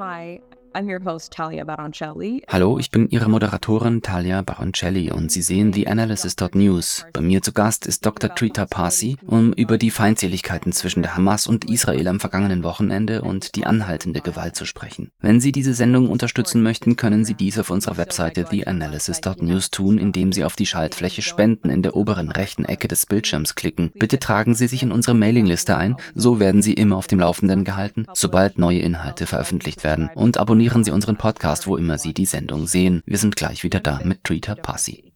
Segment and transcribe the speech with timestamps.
[0.00, 0.40] Hi.
[0.72, 2.44] I'm your host, Talia Baroncelli.
[2.46, 7.06] Hallo, ich bin Ihre Moderatorin Talia Baroncelli und Sie sehen The Analysis.news.
[7.12, 8.32] Bei mir zu Gast ist Dr.
[8.32, 13.56] Trita Parsi, um über die Feindseligkeiten zwischen der Hamas und Israel am vergangenen Wochenende und
[13.56, 15.10] die anhaltende Gewalt zu sprechen.
[15.18, 20.30] Wenn Sie diese Sendung unterstützen möchten, können Sie dies auf unserer Webseite TheAnalysis.news tun, indem
[20.30, 23.90] Sie auf die Schaltfläche Spenden in der oberen rechten Ecke des Bildschirms klicken.
[23.98, 27.64] Bitte tragen Sie sich in unsere Mailingliste ein, so werden Sie immer auf dem Laufenden
[27.64, 30.10] gehalten, sobald neue Inhalte veröffentlicht werden.
[30.14, 33.02] Und abonnieren Abonnieren Sie unseren Podcast, wo immer Sie die Sendung sehen.
[33.06, 35.14] Wir sind gleich wieder da mit Treater Passy.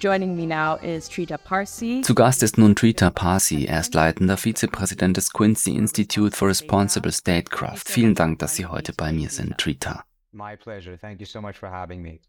[0.00, 2.00] Joining me now is Trita Parsi.
[2.02, 3.66] Zu Gast ist nun Trita Parsi.
[3.66, 7.82] Er ist leitender Vizepräsident des Quincy Institute for Responsible Statecraft.
[7.84, 10.06] Vielen Dank, dass Sie heute bei mir sind, Trita.
[10.32, 10.96] My pleasure.
[10.96, 12.20] Thank you so much for having me.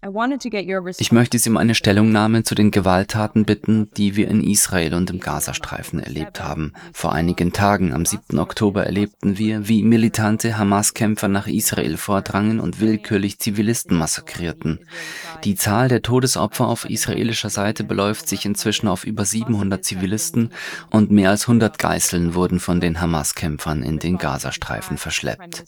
[0.00, 5.10] Ich möchte Sie um eine Stellungnahme zu den Gewalttaten bitten, die wir in Israel und
[5.10, 6.72] im Gazastreifen erlebt haben.
[6.92, 8.38] Vor einigen Tagen, am 7.
[8.38, 14.86] Oktober, erlebten wir, wie militante Hamas-Kämpfer nach Israel vordrangen und willkürlich Zivilisten massakrierten.
[15.42, 20.52] Die Zahl der Todesopfer auf israelischer Seite beläuft sich inzwischen auf über 700 Zivilisten
[20.90, 25.64] und mehr als 100 Geiseln wurden von den Hamas-Kämpfern in den Gazastreifen verschleppt.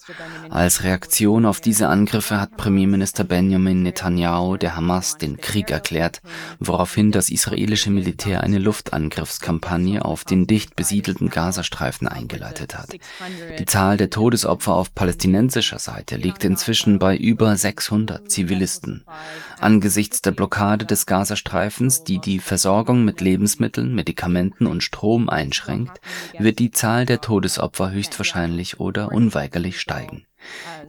[0.51, 6.21] Als Reaktion auf diese Angriffe hat Premierminister Benjamin Netanyahu Netanyahu der Hamas den Krieg erklärt,
[6.59, 12.95] woraufhin das israelische Militär eine Luftangriffskampagne auf den dicht besiedelten Gazastreifen eingeleitet hat.
[13.59, 19.05] Die Zahl der Todesopfer auf palästinensischer Seite liegt inzwischen bei über 600 Zivilisten.
[19.59, 26.01] Angesichts der Blockade des Gazastreifens, die die Versorgung mit Lebensmitteln, Medikamenten und Strom einschränkt,
[26.39, 30.27] wird die Zahl der Todesopfer höchstwahrscheinlich oder unweigerlich steigen.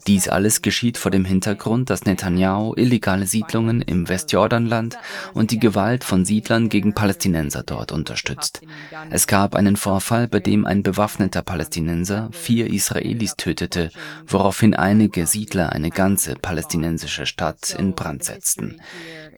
[0.08, 4.98] Dies alles geschieht vor dem Hintergrund, dass Netanyahu illegale Siedlungen im Westjordanland
[5.34, 8.62] und die Gewalt von Siedlern gegen Palästinenser dort unterstützt.
[9.10, 13.92] Es gab einen Vorfall, bei dem ein bewaffneter Palästinenser vier Israelis tötete,
[14.26, 18.82] woraufhin einige Siedler eine ganze palästinensische Stadt in Brand setzten.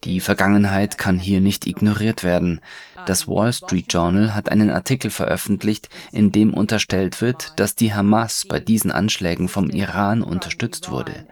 [0.04, 2.60] Die Vergangenheit kann hier nicht ignoriert werden.
[3.06, 8.46] Das Wall Street Journal hat einen Artikel veröffentlicht, in dem unterstellt wird, dass die Hamas
[8.48, 11.26] bei diesen Anschlägen vom Iran unterstützt wurde.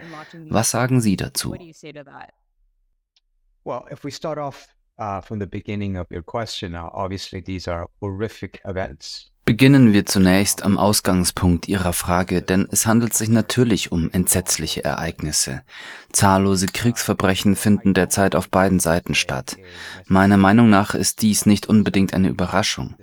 [0.48, 1.54] Was sagen Sie dazu?
[3.64, 4.66] Well, if we start off
[4.98, 9.31] uh, from the beginning of your question, uh, obviously these are horrific events.
[9.44, 15.62] Beginnen wir zunächst am Ausgangspunkt Ihrer Frage, denn es handelt sich natürlich um entsetzliche Ereignisse.
[16.12, 19.56] Zahllose Kriegsverbrechen finden derzeit auf beiden Seiten statt.
[20.06, 22.94] Meiner Meinung nach ist dies nicht unbedingt eine Überraschung.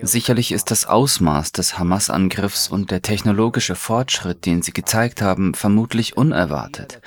[0.00, 6.16] Sicherlich ist das Ausmaß des Hamas-Angriffs und der technologische Fortschritt, den sie gezeigt haben, vermutlich
[6.16, 7.00] unerwartet.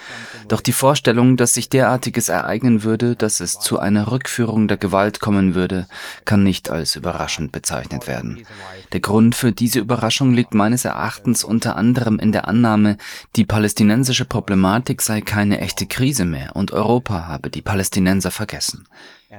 [0.50, 5.22] Doch die Vorstellung, dass sich derartiges ereignen würde, dass es zu einer Rückführung der Gewalt
[5.22, 5.88] kommen würde,
[6.26, 8.46] kann nicht als überraschend bezeichnet werden.
[8.92, 12.98] Der Grund für diese Überraschung liegt meines Erachtens unter anderem in der Annahme,
[13.36, 18.88] die palästinensische Problematik sei keine echte Krise mehr und Europa habe die Palästinenser vergessen.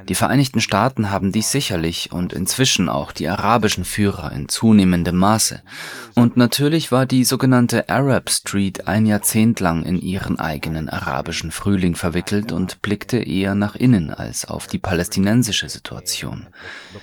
[0.08, 5.62] Die Vereinigten Staaten haben dies sicherlich und inzwischen auch die arabischen Führer in zunehmendem Maße.
[6.14, 11.94] Und natürlich war die sogenannte Arab Street ein Jahrzehnt lang in ihren eigenen arabischen Frühling
[11.94, 16.48] verwickelt und blickte eher nach innen als auf die palästinensische Situation.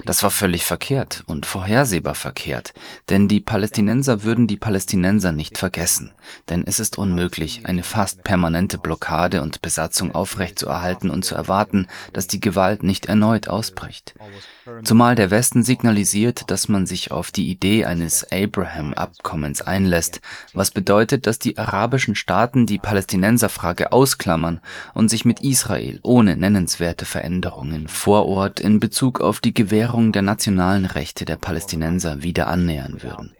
[0.05, 2.73] Das war völlig verkehrt und vorhersehbar verkehrt,
[3.09, 6.11] denn die Palästinenser würden die Palästinenser nicht vergessen,
[6.49, 12.27] denn es ist unmöglich, eine fast permanente Blockade und Besatzung aufrechtzuerhalten und zu erwarten, dass
[12.27, 14.13] die Gewalt nicht erneut ausbricht.
[14.83, 20.21] Zumal der Westen signalisiert, dass man sich auf die Idee eines Abraham-Abkommens einlässt,
[20.53, 24.59] was bedeutet, dass die arabischen Staaten die Palästinenserfrage ausklammern
[24.93, 30.21] und sich mit Israel ohne nennenswerte Veränderungen vor Ort in Bezug auf die Gewährung der
[30.21, 33.33] nationalen Rechte der Palästinenser wieder annähern würden.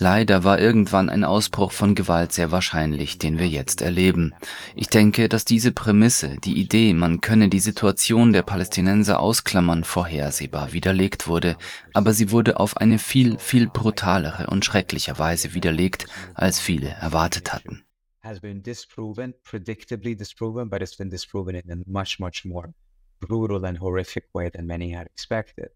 [0.00, 4.32] Leider war irgendwann ein Ausbruch von Gewalt sehr wahrscheinlich, den wir jetzt erleben.
[4.76, 10.72] Ich denke, dass diese Prämisse, die Idee, man könne die Situation der Palästinenser ausklammern, vorhersehbar
[10.72, 11.56] widerlegt wurde,
[11.94, 17.52] aber sie wurde auf eine viel, viel brutalere und schreckliche Weise widerlegt, als viele erwartet
[17.52, 17.82] hatten.
[18.22, 22.72] Has been disproven, predictably disproven, but it's been disproven in a much, much more
[23.18, 25.70] brutal and horrific way than many had expected.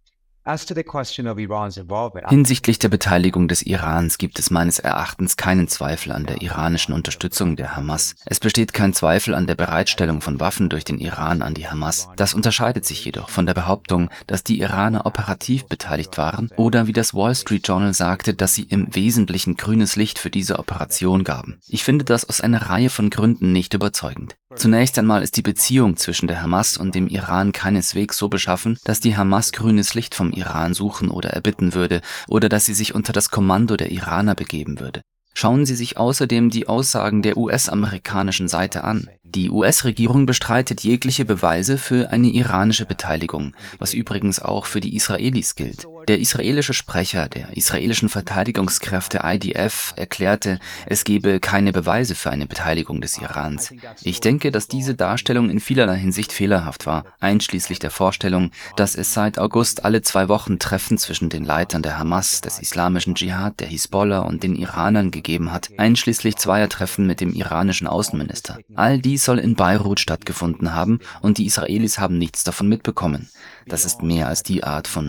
[2.28, 7.54] Hinsichtlich der Beteiligung des Irans gibt es meines Erachtens keinen Zweifel an der iranischen Unterstützung
[7.54, 8.16] der Hamas.
[8.26, 12.08] Es besteht kein Zweifel an der Bereitstellung von Waffen durch den Iran an die Hamas.
[12.16, 16.92] Das unterscheidet sich jedoch von der Behauptung, dass die Iraner operativ beteiligt waren oder wie
[16.92, 21.60] das Wall Street Journal sagte, dass sie im Wesentlichen grünes Licht für diese Operation gaben.
[21.68, 24.34] Ich finde das aus einer Reihe von Gründen nicht überzeugend.
[24.54, 29.00] Zunächst einmal ist die Beziehung zwischen der Hamas und dem Iran keineswegs so beschaffen, dass
[29.00, 33.12] die Hamas grünes Licht vom Iran suchen oder erbitten würde oder dass sie sich unter
[33.12, 35.02] das Kommando der Iraner begeben würde.
[35.34, 39.08] Schauen Sie sich außerdem die Aussagen der US-amerikanischen Seite an.
[39.22, 45.54] Die US-Regierung bestreitet jegliche Beweise für eine iranische Beteiligung, was übrigens auch für die Israelis
[45.54, 45.86] gilt.
[46.08, 53.00] Der israelische Sprecher der israelischen Verteidigungskräfte IDF erklärte, es gebe keine Beweise für eine Beteiligung
[53.00, 53.72] des Irans.
[54.02, 59.12] Ich denke, dass diese Darstellung in vielerlei Hinsicht fehlerhaft war, einschließlich der Vorstellung, dass es
[59.12, 63.68] seit August alle zwei Wochen Treffen zwischen den Leitern der Hamas, des islamischen Dschihad, der
[63.68, 68.58] Hisbollah und den Iranern gegeben hat, einschließlich zweier Treffen mit dem iranischen Außenminister.
[68.74, 73.28] All dies soll in Beirut stattgefunden haben und die Israelis haben nichts davon mitbekommen.
[73.66, 75.08] Das ist mehr als die Art von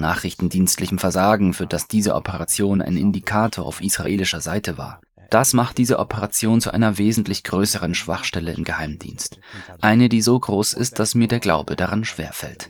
[0.84, 5.00] nachrichtendienstlichem Versagen, für das diese Operation ein Indikator auf israelischer Seite war.
[5.30, 9.40] Das macht diese Operation zu einer wesentlich größeren Schwachstelle im Geheimdienst.
[9.82, 12.70] Eine, die so groß ist, dass mir der Glaube daran schwerfällt.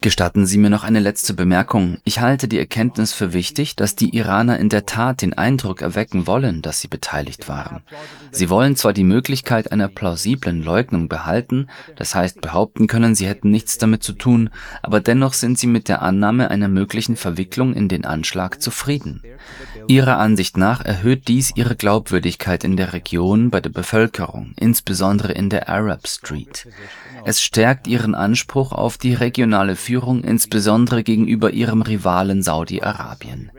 [0.00, 1.98] Gestatten Sie mir noch eine letzte Bemerkung.
[2.04, 6.26] Ich halte die Erkenntnis für wichtig, dass die Iraner in der Tat den Eindruck erwecken
[6.26, 7.82] wollen, dass sie beteiligt waren.
[8.32, 13.50] Sie wollen zwar die Möglichkeit einer plausiblen Leugnung behalten, das heißt behaupten können, sie hätten
[13.50, 14.50] nichts damit zu tun,
[14.82, 19.22] aber dennoch sind sie mit der Annahme einer möglichen Verwicklung in den Anschlag zufrieden.
[19.86, 25.50] Ihrer Ansicht nach erhöht dies ihre Glaubwürdigkeit in der Region bei der Bevölkerung, insbesondere in
[25.50, 26.66] der Arab Street.
[27.24, 33.50] Es stärkt ihren Anspruch auf die regionale Führung, insbesondere gegenüber ihrem Rivalen Saudi-Arabien.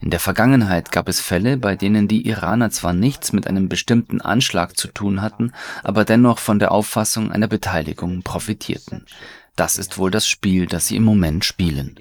[0.00, 4.20] In der Vergangenheit gab es Fälle, bei denen die Iraner zwar nichts mit einem bestimmten
[4.20, 5.52] Anschlag zu tun hatten,
[5.84, 9.06] aber dennoch von der Auffassung einer Beteiligung profitierten.
[9.54, 11.94] Das ist wohl das Spiel, das sie im Moment spielen.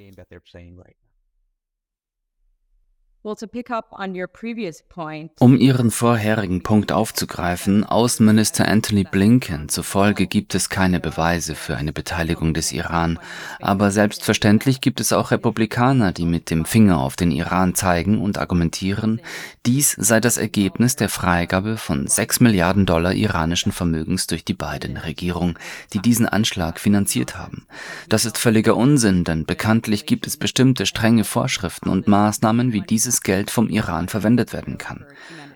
[5.39, 11.91] Um Ihren vorherigen Punkt aufzugreifen, Außenminister Anthony Blinken zufolge gibt es keine Beweise für eine
[11.91, 13.17] Beteiligung des Iran,
[13.59, 18.37] aber selbstverständlich gibt es auch Republikaner, die mit dem Finger auf den Iran zeigen und
[18.37, 19.19] argumentieren,
[19.65, 24.97] dies sei das Ergebnis der Freigabe von 6 Milliarden Dollar iranischen Vermögens durch die beiden
[24.97, 25.57] Regierung,
[25.93, 27.65] die diesen Anschlag finanziert haben.
[28.07, 33.14] Das ist völliger Unsinn, denn bekanntlich gibt es bestimmte strenge Vorschriften und Maßnahmen, wie dieses
[33.15, 35.05] dieses Geld vom Iran verwendet werden kann.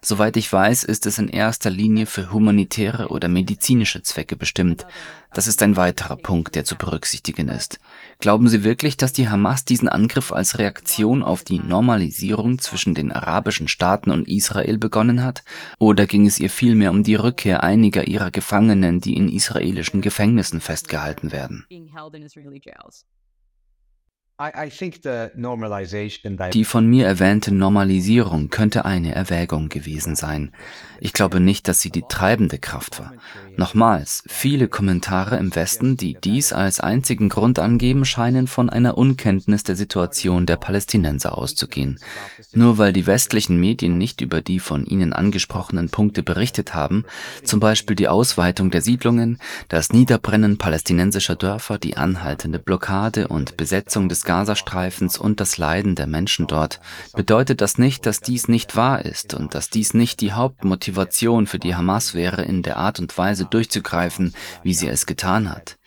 [0.02, 4.88] Soweit ich weiß, ist es in erster Linie für humanitäre oder medizinische Zwecke bestimmt.
[5.34, 7.80] Das ist ein weiterer Punkt, der zu berücksichtigen ist.
[8.20, 13.12] Glauben Sie wirklich, dass die Hamas diesen Angriff als Reaktion auf die Normalisierung zwischen den
[13.12, 15.44] arabischen Staaten und Israel begonnen hat?
[15.80, 20.62] Oder ging es ihr vielmehr um die Rückkehr einiger ihrer Gefangenen, die in israelischen Gefängnissen
[20.62, 21.66] festgehalten werden?
[26.54, 30.54] Die von mir erwähnte Normalisierung könnte eine Erwägung gewesen sein.
[31.02, 33.14] Ich glaube nicht, dass sie die treibende Kraft war.
[33.58, 39.64] Nochmals, viele Kommentare im Westen, die dies als einzigen Grund angeben, scheinen von einer Unkenntnis
[39.64, 42.00] der Situation der Palästinenser auszugehen.
[42.54, 47.04] Nur weil die westlichen Medien nicht über die von Ihnen angesprochenen Punkte berichtet haben,
[47.44, 49.38] zum Beispiel die Ausweitung der Siedlungen,
[49.68, 56.06] das Niederbrennen palästinensischer Dörfer, die anhaltende Blockade und Besetzung des Gazastreifens und das Leiden der
[56.06, 56.80] Menschen dort,
[57.16, 61.58] bedeutet das nicht, dass dies nicht wahr ist und dass dies nicht die Hauptmotivation für
[61.58, 65.79] die Hamas wäre, in der Art und Weise durchzugreifen, wie sie es getan hat.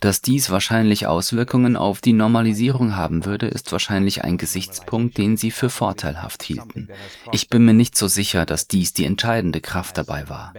[0.00, 5.50] Dass dies wahrscheinlich Auswirkungen auf die Normalisierung haben würde, ist wahrscheinlich ein Gesichtspunkt, den sie
[5.50, 6.88] für vorteilhaft hielten.
[7.32, 10.52] Ich bin mir nicht so sicher, dass dies die entscheidende Kraft dabei war.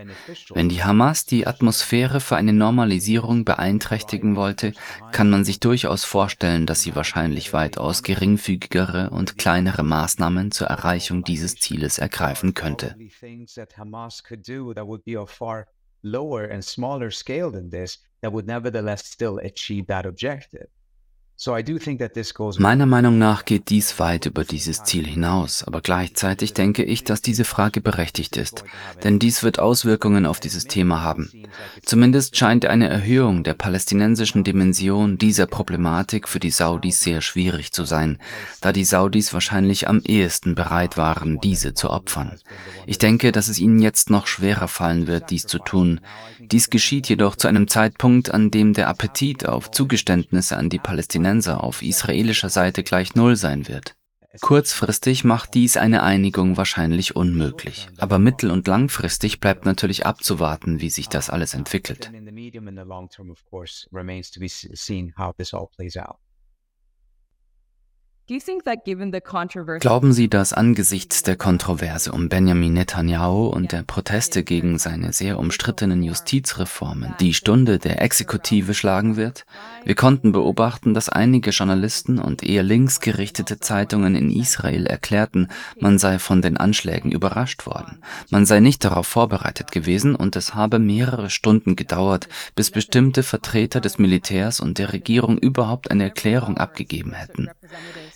[0.50, 4.74] Wenn die Hamas die Atmosphäre für eine Normalisierung beeinträchtigen wollte,
[5.12, 11.24] kann man sich durchaus vorstellen, dass sie wahrscheinlich weitaus geringfügigere und kleinere Maßnahmen zur Erreichung
[11.24, 12.96] dieses Zieles ergreifen könnte
[16.04, 20.68] lower and smaller scale than this that would nevertheless still achieve that objective.
[22.58, 27.22] Meiner Meinung nach geht dies weit über dieses Ziel hinaus, aber gleichzeitig denke ich, dass
[27.22, 28.64] diese Frage berechtigt ist,
[29.04, 31.32] denn dies wird Auswirkungen auf dieses Thema haben.
[31.86, 37.86] Zumindest scheint eine Erhöhung der palästinensischen Dimension dieser Problematik für die Saudis sehr schwierig zu
[37.86, 38.18] sein,
[38.60, 42.40] da die Saudis wahrscheinlich am ehesten bereit waren, diese zu opfern.
[42.88, 46.00] Ich denke, dass es ihnen jetzt noch schwerer fallen wird, dies zu tun.
[46.40, 51.27] Dies geschieht jedoch zu einem Zeitpunkt, an dem der Appetit auf Zugeständnisse an die Palästinenser
[51.28, 53.96] Palästinenser auf israelischer Seite gleich Null sein wird.
[54.40, 60.90] Kurzfristig macht dies eine Einigung wahrscheinlich unmöglich, aber mittel- und langfristig bleibt natürlich abzuwarten, wie
[60.90, 62.12] sich das alles entwickelt.
[69.80, 75.40] Glauben Sie, dass angesichts der Kontroverse um Benjamin Netanyahu und der Proteste gegen seine sehr
[75.40, 79.46] umstrittenen Justizreformen die Stunde der Exekutive schlagen wird?
[79.86, 85.48] Wir konnten beobachten, dass einige Journalisten und eher linksgerichtete Zeitungen in Israel erklärten,
[85.80, 88.04] man sei von den Anschlägen überrascht worden.
[88.30, 93.80] Man sei nicht darauf vorbereitet gewesen und es habe mehrere Stunden gedauert, bis bestimmte Vertreter
[93.80, 97.48] des Militärs und der Regierung überhaupt eine Erklärung abgegeben hätten.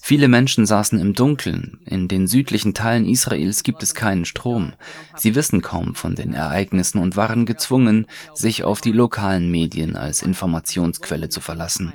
[0.03, 1.79] Viele Menschen saßen im Dunkeln.
[1.85, 4.73] In den südlichen Teilen Israels gibt es keinen Strom.
[5.15, 10.23] Sie wissen kaum von den Ereignissen und waren gezwungen, sich auf die lokalen Medien als
[10.23, 11.93] Informationsquelle zu verlassen.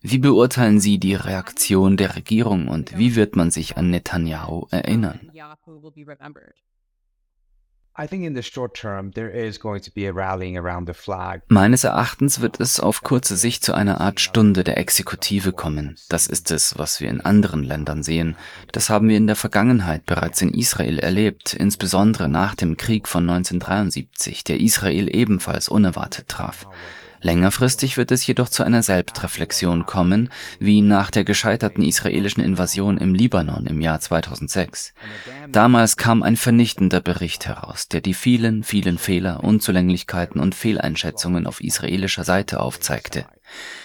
[0.00, 5.30] Wie beurteilen Sie die Reaktion der Regierung und wie wird man sich an Netanyahu erinnern?
[11.48, 15.96] Meines Erachtens wird es auf kurze Sicht zu einer Art Stunde der Exekutive kommen.
[16.08, 18.36] Das ist es, was wir in anderen Ländern sehen.
[18.72, 23.28] Das haben wir in der Vergangenheit bereits in Israel erlebt, insbesondere nach dem Krieg von
[23.28, 26.66] 1973, der Israel ebenfalls unerwartet traf.
[27.22, 33.14] Längerfristig wird es jedoch zu einer Selbstreflexion kommen, wie nach der gescheiterten israelischen Invasion im
[33.14, 34.92] Libanon im Jahr 2006.
[35.48, 41.62] Damals kam ein vernichtender Bericht heraus, der die vielen, vielen Fehler, Unzulänglichkeiten und Fehleinschätzungen auf
[41.62, 43.24] israelischer Seite aufzeigte.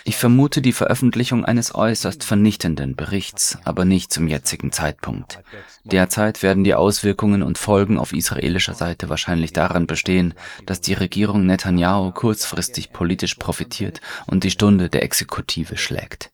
[0.04, 5.40] Ich vermute die Veröffentlichung eines äußerst vernichtenden Berichts, aber nicht zum jetzigen Zeitpunkt.
[5.84, 10.34] Derzeit werden die Auswirkungen und Folgen auf israelischer Seite wahrscheinlich daran bestehen,
[10.66, 16.32] dass die Regierung Netanyahu kurzfristig politisch profitiert und die Stunde der Exekutive schlägt.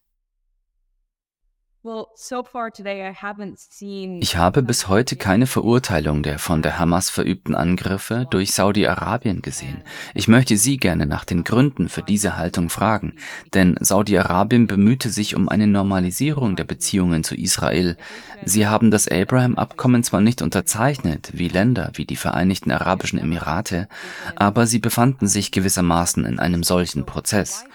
[4.21, 9.83] Ich habe bis heute keine Verurteilung der von der Hamas verübten Angriffe durch Saudi-Arabien gesehen.
[10.13, 13.15] Ich möchte Sie gerne nach den Gründen für diese Haltung fragen,
[13.53, 17.97] denn Saudi-Arabien bemühte sich um eine Normalisierung der Beziehungen zu Israel.
[18.45, 23.89] Sie haben das Abraham-Abkommen zwar nicht unterzeichnet, wie Länder wie die Vereinigten Arabischen Emirate,
[24.37, 27.65] aber sie befanden sich gewissermaßen in einem solchen Prozess.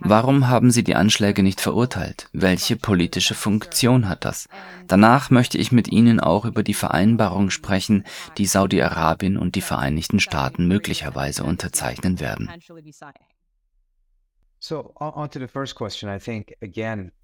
[0.00, 2.28] Warum haben Sie die Anschläge nicht verurteilt?
[2.32, 4.48] Welche politische Funktion hat das?
[4.86, 8.04] Danach möchte ich mit Ihnen auch über die Vereinbarung sprechen,
[8.38, 12.50] die Saudi-Arabien und die Vereinigten Staaten möglicherweise unterzeichnen werden.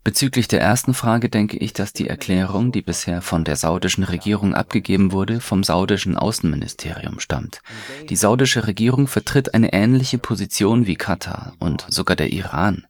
[0.04, 4.54] Bezüglich der ersten Frage denke ich, dass die Erklärung, die bisher von der saudischen Regierung
[4.54, 7.62] abgegeben wurde, vom saudischen Außenministerium stammt.
[8.10, 12.86] Die saudische Regierung vertritt eine ähnliche Position wie Katar und sogar der Iran,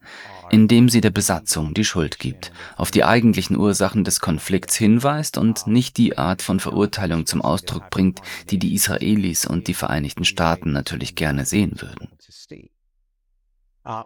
[0.51, 5.69] indem sie der Besatzung die Schuld gibt, auf die eigentlichen Ursachen des Konflikts hinweist und
[5.69, 10.73] nicht die Art von Verurteilung zum Ausdruck bringt, die die Israelis und die Vereinigten Staaten
[10.73, 12.09] natürlich gerne sehen würden.
[13.83, 14.03] Uh,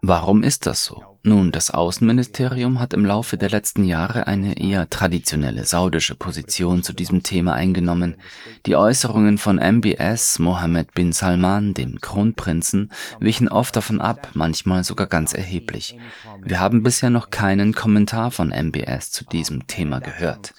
[0.00, 1.02] Warum ist das so?
[1.22, 6.94] Nun, das Außenministerium hat im Laufe der letzten Jahre eine eher traditionelle saudische Position zu
[6.94, 8.16] diesem Thema eingenommen.
[8.64, 15.08] Die Äußerungen von MBS Mohammed bin Salman, dem Kronprinzen, wichen oft davon ab, manchmal sogar
[15.08, 15.98] ganz erheblich.
[16.42, 20.54] Wir haben bisher noch keinen Kommentar von MBS zu diesem Thema gehört.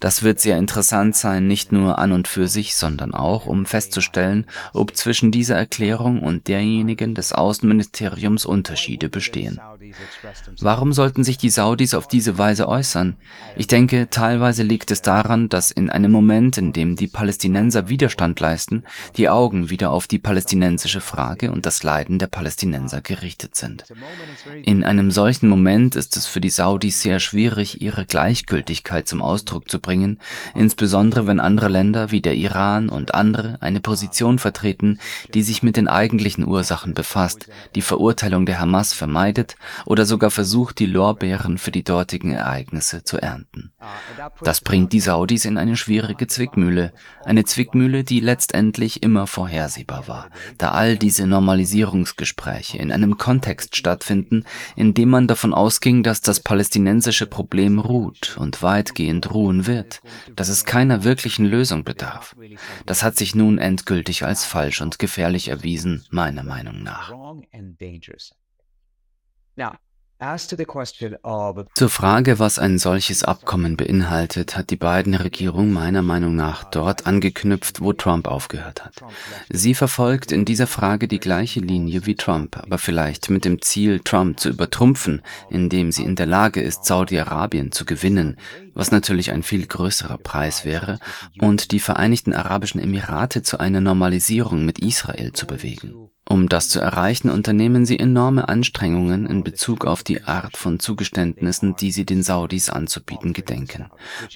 [0.00, 4.46] Das wird sehr interessant sein, nicht nur an und für sich, sondern auch, um festzustellen,
[4.72, 9.60] ob zwischen dieser Erklärung und derjenigen des Außenministeriums Unterschiede bestehen.
[10.60, 13.16] Warum sollten sich die Saudis auf diese Weise äußern?
[13.56, 18.40] Ich denke, teilweise liegt es daran, dass in einem Moment, in dem die Palästinenser Widerstand
[18.40, 18.84] leisten,
[19.16, 23.84] die Augen wieder auf die palästinensische Frage und das Leiden der Palästinenser gerichtet sind.
[24.62, 29.68] In einem solchen Moment ist es für die Saudis sehr schwierig, ihre Gleichgültigkeit zum Ausdruck
[29.68, 30.20] zu bringen bringen,
[30.54, 35.00] insbesondere wenn andere Länder wie der Iran und andere eine Position vertreten,
[35.34, 39.56] die sich mit den eigentlichen Ursachen befasst, die Verurteilung der Hamas vermeidet
[39.86, 43.72] oder sogar versucht, die Lorbeeren für die dortigen Ereignisse zu ernten.
[44.42, 46.92] Das bringt die Saudis in eine schwierige Zwickmühle,
[47.24, 54.44] eine Zwickmühle, die letztendlich immer vorhersehbar war, da all diese Normalisierungsgespräche in einem Kontext stattfinden,
[54.76, 60.00] in dem man davon ausging, dass das palästinensische Problem ruht und weitgehend ruhen wird wird,
[60.36, 62.36] dass es keiner wirklichen Lösung bedarf.
[62.86, 67.12] Das hat sich nun endgültig als falsch und gefährlich erwiesen, meiner Meinung nach.
[71.74, 77.06] Zur Frage, was ein solches Abkommen beinhaltet, hat die beiden Regierung meiner Meinung nach dort
[77.06, 79.02] angeknüpft, wo Trump aufgehört hat.
[79.48, 84.00] Sie verfolgt in dieser Frage die gleiche Linie wie Trump, aber vielleicht mit dem Ziel,
[84.00, 88.36] Trump zu übertrumpfen, indem sie in der Lage ist, Saudi-Arabien zu gewinnen,
[88.80, 90.98] was natürlich ein viel größerer Preis wäre,
[91.38, 96.10] und die Vereinigten Arabischen Emirate zu einer Normalisierung mit Israel zu bewegen.
[96.30, 101.74] Um das zu erreichen, unternehmen sie enorme Anstrengungen in Bezug auf die Art von Zugeständnissen,
[101.74, 103.86] die sie den Saudis anzubieten gedenken,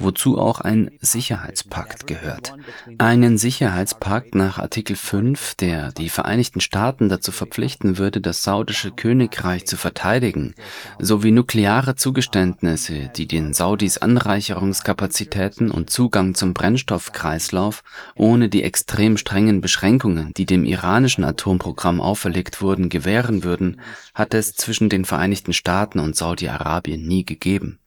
[0.00, 2.56] wozu auch ein Sicherheitspakt gehört.
[2.98, 9.64] Einen Sicherheitspakt nach Artikel 5, der die Vereinigten Staaten dazu verpflichten würde, das saudische Königreich
[9.64, 10.56] zu verteidigen,
[10.98, 13.98] sowie nukleare Zugeständnisse, die den Saudis
[14.34, 17.84] Anreicherungskapazitäten und Zugang zum Brennstoffkreislauf
[18.16, 23.80] ohne die extrem strengen Beschränkungen, die dem iranischen Atomprogramm Programm auferlegt wurden, gewähren würden,
[24.12, 27.78] hat es zwischen den Vereinigten Staaten und Saudi-Arabien nie gegeben.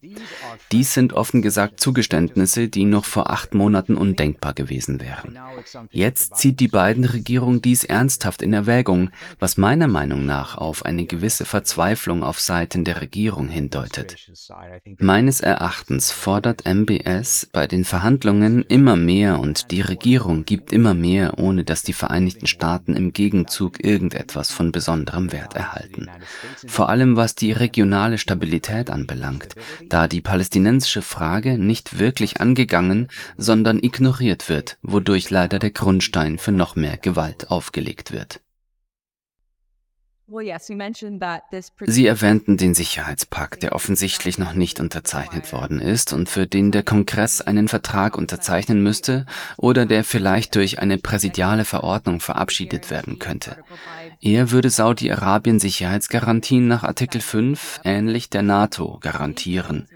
[0.72, 5.38] Dies sind offen gesagt Zugeständnisse, die noch vor acht Monaten undenkbar gewesen wären.
[5.92, 11.06] Jetzt zieht die beiden Regierung dies ernsthaft in Erwägung, was meiner Meinung nach auf eine
[11.06, 14.30] gewisse Verzweiflung auf Seiten der Regierung hindeutet.
[15.00, 21.40] Meines Erachtens fordert MBS bei den Verhandlungen immer mehr und die Regierung gibt immer mehr,
[21.40, 26.10] ohne dass die Vereinigten Staaten im Gegenzug irgendetwas von besonderem Wert erhalten.
[26.68, 29.56] Vor allem was die regionale Stabilität anbelangt,
[29.88, 33.08] da die palästinensische Frage nicht wirklich angegangen,
[33.38, 38.42] sondern ignoriert wird, wodurch leider der Grundstein für noch mehr Gewalt aufgelegt wird.
[41.86, 46.84] Sie erwähnten den Sicherheitspakt, der offensichtlich noch nicht unterzeichnet worden ist und für den der
[46.84, 53.56] Kongress einen Vertrag unterzeichnen müsste oder der vielleicht durch eine präsidiale Verordnung verabschiedet werden könnte.
[54.20, 59.88] Er würde Saudi-Arabien Sicherheitsgarantien nach Artikel 5 ähnlich der NATO garantieren.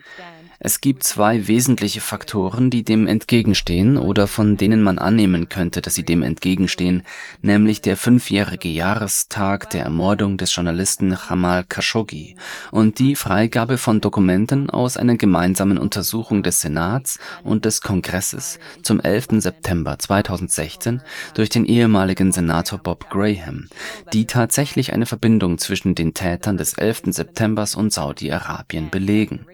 [0.63, 5.95] Es gibt zwei wesentliche Faktoren, die dem entgegenstehen oder von denen man annehmen könnte, dass
[5.95, 7.01] sie dem entgegenstehen,
[7.41, 12.35] nämlich der fünfjährige Jahrestag der Ermordung des Journalisten Jamal Khashoggi
[12.69, 18.99] und die Freigabe von Dokumenten aus einer gemeinsamen Untersuchung des Senats und des Kongresses zum
[18.99, 19.41] 11.
[19.41, 21.01] September 2016
[21.33, 23.67] durch den ehemaligen Senator Bob Graham,
[24.13, 27.05] die tatsächlich eine Verbindung zwischen den Tätern des 11.
[27.05, 29.47] Septembers und Saudi-Arabien belegen.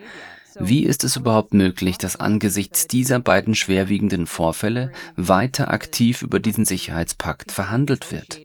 [0.60, 6.66] Wie ist es überhaupt möglich, dass angesichts dieser beiden schwerwiegenden Vorfälle weiter aktiv über diesen
[6.66, 8.42] Sicherheitspakt verhandelt wird?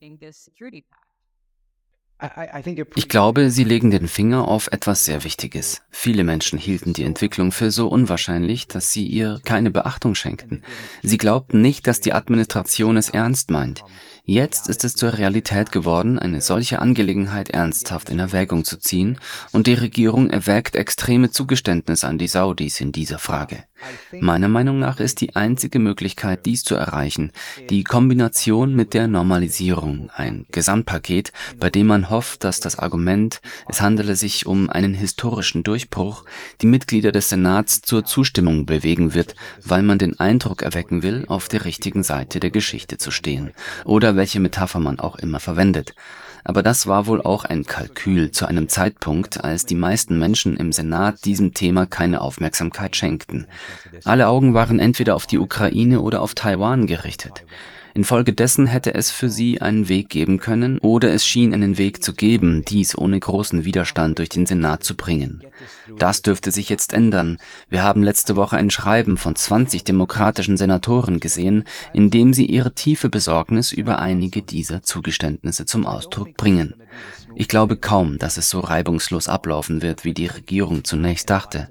[2.95, 5.83] Ich glaube, Sie legen den Finger auf etwas sehr Wichtiges.
[5.91, 10.63] Viele Menschen hielten die Entwicklung für so unwahrscheinlich, dass sie ihr keine Beachtung schenkten.
[11.03, 13.83] Sie glaubten nicht, dass die Administration es ernst meint.
[14.25, 19.19] Jetzt ist es zur Realität geworden, eine solche Angelegenheit ernsthaft in Erwägung zu ziehen,
[19.51, 23.65] und die Regierung erwägt extreme Zugeständnisse an die Saudis in dieser Frage.
[24.21, 27.33] Meiner Meinung nach ist die einzige Möglichkeit, dies zu erreichen,
[27.71, 33.81] die Kombination mit der Normalisierung, ein Gesamtpaket, bei dem man hofft, dass das Argument, es
[33.81, 36.25] handele sich um einen historischen Durchbruch,
[36.61, 41.49] die Mitglieder des Senats zur Zustimmung bewegen wird, weil man den Eindruck erwecken will, auf
[41.49, 43.53] der richtigen Seite der Geschichte zu stehen,
[43.85, 45.95] oder welche Metapher man auch immer verwendet.
[46.45, 50.73] Aber das war wohl auch ein Kalkül zu einem Zeitpunkt, als die meisten Menschen im
[50.73, 53.47] Senat diesem Thema keine Aufmerksamkeit schenkten.
[54.05, 57.45] Alle Augen waren entweder auf die Ukraine oder auf Taiwan gerichtet.
[57.95, 62.15] Infolgedessen hätte es für sie einen Weg geben können, oder es schien einen Weg zu
[62.15, 65.43] geben, dies ohne großen Widerstand durch den Senat zu bringen.
[65.99, 67.39] Das dürfte sich jetzt ändern.
[67.69, 72.75] Wir haben letzte Woche ein Schreiben von 20 demokratischen Senatoren gesehen, in dem sie ihre
[72.75, 76.75] tiefe Besorgnis über einige dieser Zugeständnisse zum Ausdruck bringen.
[77.35, 81.69] Ich glaube kaum, dass es so reibungslos ablaufen wird, wie die Regierung zunächst dachte.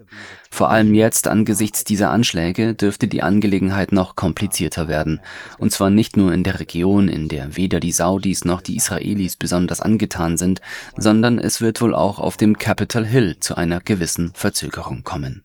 [0.54, 5.22] Vor allem jetzt angesichts dieser Anschläge dürfte die Angelegenheit noch komplizierter werden.
[5.60, 9.38] Und zwar nicht nur in der Region, in der weder die Saudis noch die Israelis
[9.38, 10.60] besonders angetan sind,
[10.98, 15.44] sondern es wird wohl auch auf dem Capitol Hill zu einer gewissen Verzögerung kommen.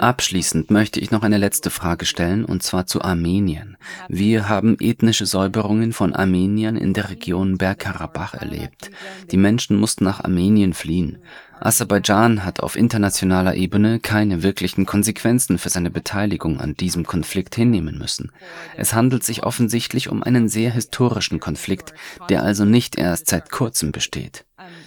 [0.00, 3.78] Abschließend möchte ich noch eine letzte Frage stellen, und zwar zu Armenien.
[4.08, 8.90] Wir haben ethnische Säuberungen von Armeniern in der Region Bergkarabach erlebt.
[9.30, 11.22] Die Menschen mussten nach Armenien fliehen.
[11.58, 17.96] Aserbaidschan hat auf internationaler Ebene keine wirklichen Konsequenzen für seine Beteiligung an diesem Konflikt hinnehmen
[17.96, 18.30] müssen.
[18.76, 21.94] Es handelt sich offensichtlich um einen sehr historischen Konflikt,
[22.28, 24.44] der also nicht erst seit kurzem besteht.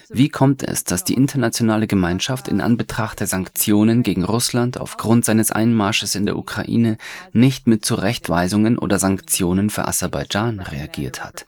[0.10, 5.52] Wie kommt es, dass die internationale Gemeinschaft in Anbetracht der Sanktionen gegen Russland aufgrund seines
[5.52, 6.98] Einmarsches in der Ukraine
[7.34, 11.46] nicht mit Zurechtweisungen oder Sanktionen für Aserbaidschan reagiert hat?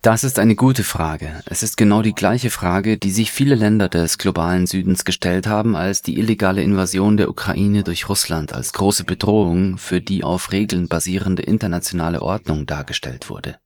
[0.00, 1.42] Das ist eine gute Frage.
[1.44, 5.76] Es ist genau die gleiche Frage, die sich viele Länder des globalen Südens gestellt haben,
[5.76, 10.88] als die illegale Invasion der Ukraine durch Russland als große Bedrohung für die auf Regeln
[10.88, 13.58] basierende internationale Ordnung dargestellt wurde.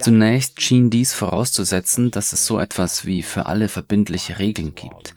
[0.00, 5.14] Zunächst schien dies vorauszusetzen, dass es so etwas wie für alle verbindliche Regeln gibt.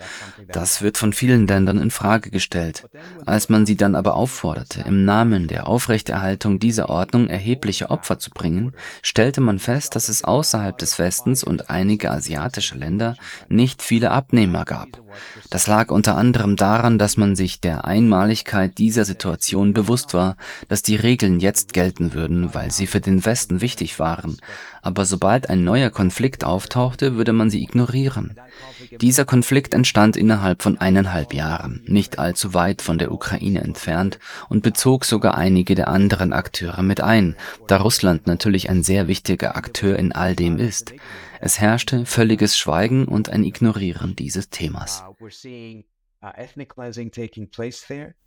[0.51, 2.87] Das wird von vielen Ländern in Frage gestellt.
[3.25, 8.29] Als man sie dann aber aufforderte, im Namen der Aufrechterhaltung dieser Ordnung erhebliche Opfer zu
[8.29, 13.15] bringen, stellte man fest, dass es außerhalb des Westens und einige asiatische Länder
[13.47, 15.01] nicht viele Abnehmer gab.
[15.49, 20.35] Das lag unter anderem daran, dass man sich der Einmaligkeit dieser Situation bewusst war,
[20.67, 24.37] dass die Regeln jetzt gelten würden, weil sie für den Westen wichtig waren,
[24.83, 28.35] aber sobald ein neuer Konflikt auftauchte, würde man sie ignorieren.
[29.01, 34.19] Dieser Konflikt entstand innerhalb von eineinhalb Jahren, nicht allzu weit von der Ukraine entfernt
[34.49, 37.35] und bezog sogar einige der anderen Akteure mit ein,
[37.67, 40.93] da Russland natürlich ein sehr wichtiger Akteur in all dem ist.
[41.39, 45.03] Es herrschte völliges Schweigen und ein Ignorieren dieses Themas.
[46.23, 46.29] Uh,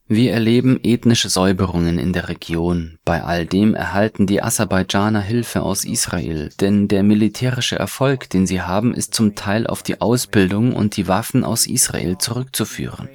[0.08, 2.98] Wir erleben ethnische Säuberungen in der Region.
[3.06, 8.60] Bei all dem erhalten die Aserbaidschaner Hilfe aus Israel, denn der militärische Erfolg, den sie
[8.60, 13.08] haben, ist zum Teil auf die Ausbildung und die Waffen aus Israel zurückzuführen.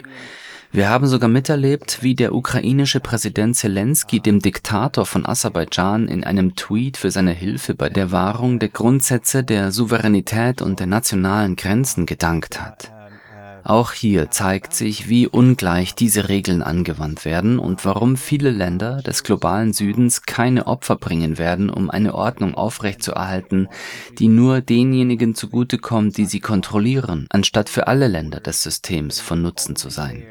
[0.71, 6.55] Wir haben sogar miterlebt, wie der ukrainische Präsident Zelensky dem Diktator von Aserbaidschan in einem
[6.55, 12.07] Tweet für seine Hilfe bei der Wahrung der Grundsätze der Souveränität und der nationalen Grenzen
[12.07, 12.91] gedankt hat.
[13.63, 19.23] Auch hier zeigt sich, wie ungleich diese Regeln angewandt werden und warum viele Länder des
[19.23, 23.67] globalen Südens keine Opfer bringen werden, um eine Ordnung aufrechtzuerhalten,
[24.17, 29.75] die nur denjenigen zugutekommt, die sie kontrollieren, anstatt für alle Länder des Systems von Nutzen
[29.75, 30.23] zu sein.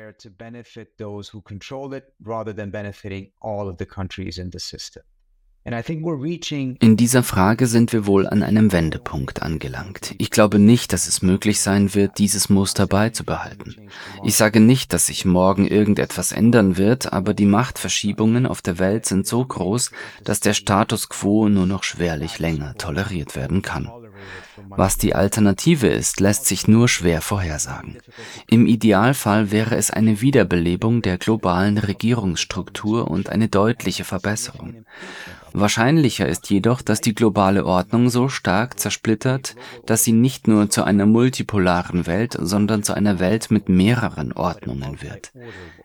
[5.62, 10.14] In dieser Frage sind wir wohl an einem Wendepunkt angelangt.
[10.16, 13.77] Ich glaube nicht, dass es möglich sein wird, dieses Muster beizubehalten.
[14.25, 19.05] Ich sage nicht, dass sich morgen irgendetwas ändern wird, aber die Machtverschiebungen auf der Welt
[19.05, 19.90] sind so groß,
[20.25, 23.90] dass der Status quo nur noch schwerlich länger toleriert werden kann.
[24.68, 27.99] Was die Alternative ist, lässt sich nur schwer vorhersagen.
[28.46, 34.85] Im Idealfall wäre es eine Wiederbelebung der globalen Regierungsstruktur und eine deutliche Verbesserung.
[35.53, 40.85] Wahrscheinlicher ist jedoch, dass die globale Ordnung so stark zersplittert, dass sie nicht nur zu
[40.85, 45.33] einer multipolaren Welt, sondern zu einer Welt mit mehreren Ordnungen wird.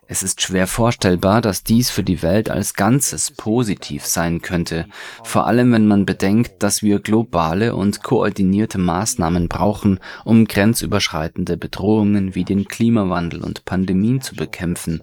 [0.08, 4.86] Es ist schwer vorstellbar, dass dies für die Welt als Ganzes positiv sein könnte,
[5.24, 12.36] vor allem wenn man bedenkt, dass wir globale und koordinierte Maßnahmen brauchen, um grenzüberschreitende Bedrohungen
[12.36, 15.02] wie den Klimawandel und Pandemien zu bekämpfen.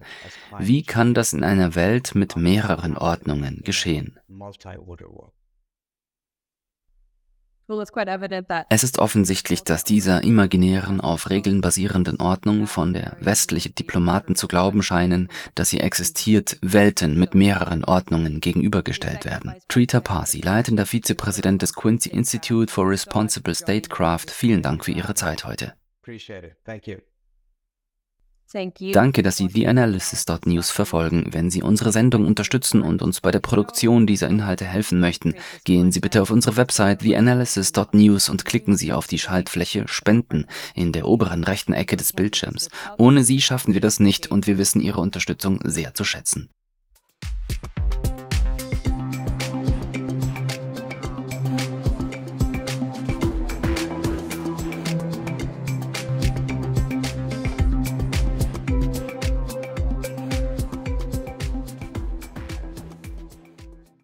[0.57, 4.19] Wie kann das in einer Welt mit mehreren Ordnungen geschehen?
[8.69, 14.47] Es ist offensichtlich, dass dieser imaginären, auf Regeln basierenden Ordnung, von der westliche Diplomaten zu
[14.49, 19.55] glauben scheinen, dass sie existiert, Welten mit mehreren Ordnungen gegenübergestellt werden.
[19.69, 25.45] Trita Parsi, leitender Vizepräsident des Quincy Institute for Responsible Statecraft, vielen Dank für Ihre Zeit
[25.45, 25.73] heute.
[28.93, 31.25] Danke, dass Sie TheAnalysis.news verfolgen.
[31.31, 35.91] Wenn Sie unsere Sendung unterstützen und uns bei der Produktion dieser Inhalte helfen möchten, gehen
[35.91, 41.07] Sie bitte auf unsere Website TheAnalysis.news und klicken Sie auf die Schaltfläche Spenden in der
[41.07, 42.69] oberen rechten Ecke des Bildschirms.
[42.97, 46.49] Ohne Sie schaffen wir das nicht und wir wissen Ihre Unterstützung sehr zu schätzen.